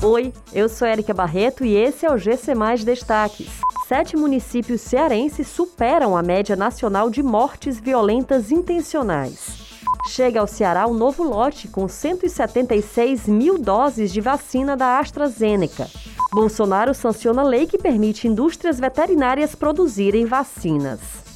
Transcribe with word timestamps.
Oi, 0.00 0.32
eu 0.52 0.68
sou 0.68 0.86
Erika 0.86 1.12
Barreto 1.12 1.64
e 1.64 1.74
esse 1.74 2.06
é 2.06 2.12
o 2.12 2.16
GC 2.16 2.54
Mais 2.54 2.84
Destaques. 2.84 3.48
Sete 3.88 4.16
municípios 4.16 4.80
cearenses 4.80 5.48
superam 5.48 6.16
a 6.16 6.22
média 6.22 6.54
nacional 6.54 7.10
de 7.10 7.20
mortes 7.20 7.80
violentas 7.80 8.52
intencionais. 8.52 9.58
Chega 10.06 10.38
ao 10.38 10.46
Ceará 10.46 10.86
um 10.86 10.94
novo 10.94 11.24
lote 11.24 11.66
com 11.66 11.88
176 11.88 13.26
mil 13.26 13.58
doses 13.58 14.12
de 14.12 14.20
vacina 14.20 14.76
da 14.76 15.00
AstraZeneca. 15.00 15.88
Bolsonaro 16.32 16.94
sanciona 16.94 17.42
lei 17.42 17.66
que 17.66 17.76
permite 17.76 18.28
indústrias 18.28 18.78
veterinárias 18.78 19.56
produzirem 19.56 20.26
vacinas. 20.26 21.27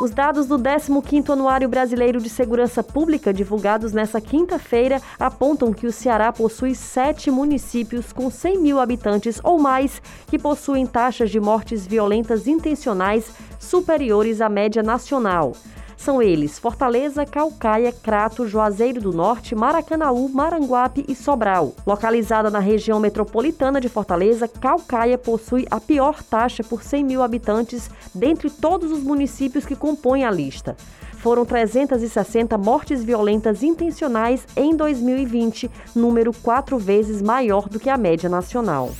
Os 0.00 0.12
dados 0.12 0.46
do 0.46 0.56
15º 0.56 1.30
Anuário 1.30 1.68
Brasileiro 1.68 2.20
de 2.20 2.28
Segurança 2.28 2.84
Pública, 2.84 3.34
divulgados 3.34 3.92
nesta 3.92 4.20
quinta-feira, 4.20 5.02
apontam 5.18 5.72
que 5.72 5.88
o 5.88 5.92
Ceará 5.92 6.32
possui 6.32 6.76
sete 6.76 7.32
municípios 7.32 8.12
com 8.12 8.30
100 8.30 8.60
mil 8.60 8.78
habitantes 8.78 9.40
ou 9.42 9.58
mais 9.58 10.00
que 10.28 10.38
possuem 10.38 10.86
taxas 10.86 11.30
de 11.30 11.40
mortes 11.40 11.84
violentas 11.84 12.46
intencionais 12.46 13.32
superiores 13.58 14.40
à 14.40 14.48
média 14.48 14.84
nacional. 14.84 15.52
São 15.98 16.22
eles 16.22 16.60
Fortaleza, 16.60 17.26
Calcaia, 17.26 17.92
Crato, 17.92 18.46
Juazeiro 18.46 19.00
do 19.00 19.12
Norte, 19.12 19.56
Maracanaú, 19.56 20.28
Maranguape 20.28 21.04
e 21.08 21.14
Sobral. 21.14 21.74
Localizada 21.84 22.48
na 22.50 22.60
região 22.60 23.00
metropolitana 23.00 23.80
de 23.80 23.88
Fortaleza, 23.88 24.46
Calcaia 24.46 25.18
possui 25.18 25.66
a 25.68 25.80
pior 25.80 26.22
taxa 26.22 26.62
por 26.62 26.84
100 26.84 27.04
mil 27.04 27.20
habitantes 27.20 27.90
dentre 28.14 28.48
todos 28.48 28.92
os 28.92 29.02
municípios 29.02 29.66
que 29.66 29.74
compõem 29.74 30.24
a 30.24 30.30
lista. 30.30 30.76
Foram 31.14 31.44
360 31.44 32.56
mortes 32.56 33.02
violentas 33.02 33.64
intencionais 33.64 34.46
em 34.56 34.76
2020, 34.76 35.68
número 35.96 36.32
quatro 36.32 36.78
vezes 36.78 37.20
maior 37.20 37.68
do 37.68 37.80
que 37.80 37.90
a 37.90 37.98
média 37.98 38.28
nacional. 38.28 38.92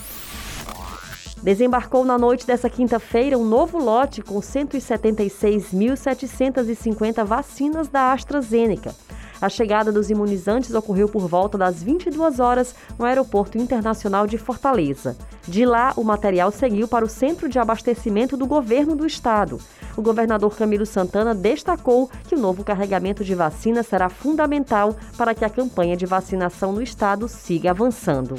Desembarcou 1.43 2.05
na 2.05 2.19
noite 2.19 2.47
dessa 2.47 2.69
quinta-feira 2.69 3.39
um 3.39 3.45
novo 3.45 3.79
lote 3.79 4.21
com 4.23 4.41
176.750 4.41 7.25
vacinas 7.25 7.89
da 7.89 8.13
AstraZeneca. 8.13 8.95
A 9.41 9.49
chegada 9.49 9.93
dos 9.93 10.11
imunizantes 10.11 10.75
ocorreu 10.75 11.09
por 11.09 11.29
volta 11.29 11.57
das 11.57 11.81
22 11.81 12.41
horas 12.41 12.75
no 12.99 13.05
Aeroporto 13.05 13.57
Internacional 13.57 14.27
de 14.27 14.37
Fortaleza. 14.37 15.17
De 15.47 15.65
lá, 15.65 15.93
o 15.97 16.03
material 16.03 16.51
seguiu 16.51 16.89
para 16.89 17.05
o 17.05 17.09
centro 17.09 17.49
de 17.49 17.57
abastecimento 17.57 18.37
do 18.37 18.47
governo 18.47 18.97
do 18.97 19.07
estado. 19.07 19.61
O 19.97 20.03
governador 20.03 20.57
Camilo 20.57 20.85
Santana 20.85 21.37
destacou 21.37 22.11
que 22.29 22.35
o 22.35 22.39
novo 22.39 22.65
carregamento 22.65 23.23
de 23.23 23.37
vacina 23.37 23.85
será 23.85 24.09
fundamental 24.09 24.97
para 25.17 25.33
que 25.35 25.45
a 25.45 25.51
campanha 25.51 25.97
de 25.97 26.05
vacinação 26.05 26.73
no 26.73 26.83
estado 26.83 27.29
siga 27.29 27.71
avançando. 27.71 28.35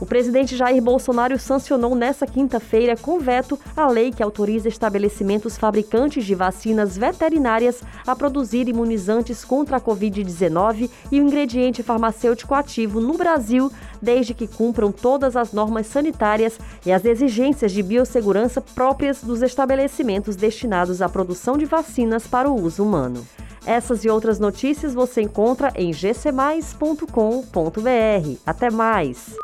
O 0.00 0.06
presidente 0.06 0.56
Jair 0.56 0.80
Bolsonaro 0.80 1.38
sancionou 1.38 1.94
nesta 1.94 2.26
quinta-feira 2.26 2.96
com 2.96 3.18
veto 3.18 3.58
a 3.76 3.88
lei 3.88 4.12
que 4.12 4.22
autoriza 4.22 4.68
estabelecimentos 4.68 5.58
fabricantes 5.58 6.24
de 6.24 6.34
vacinas 6.34 6.96
veterinárias 6.96 7.82
a 8.06 8.14
produzir 8.14 8.68
imunizantes 8.68 9.44
contra 9.44 9.78
a 9.78 9.80
Covid-19 9.80 10.88
e 11.10 11.20
o 11.20 11.24
ingrediente 11.24 11.82
farmacêutico 11.82 12.54
ativo 12.54 13.00
no 13.00 13.14
Brasil, 13.14 13.72
desde 14.00 14.34
que 14.34 14.46
cumpram 14.46 14.92
todas 14.92 15.34
as 15.34 15.52
normas 15.52 15.88
sanitárias 15.88 16.58
e 16.86 16.92
as 16.92 17.04
exigências 17.04 17.72
de 17.72 17.82
biossegurança 17.82 18.60
próprias 18.60 19.22
dos 19.22 19.42
estabelecimentos 19.42 20.36
destinados 20.36 21.02
à 21.02 21.08
produção 21.08 21.58
de 21.58 21.64
vacinas 21.64 22.26
para 22.26 22.48
o 22.48 22.62
uso 22.62 22.84
humano. 22.84 23.26
Essas 23.66 24.04
e 24.04 24.08
outras 24.08 24.38
notícias 24.38 24.94
você 24.94 25.20
encontra 25.20 25.72
em 25.74 25.90
gcmais.com.br. 25.90 27.08
Até 28.46 28.70
mais! 28.70 29.36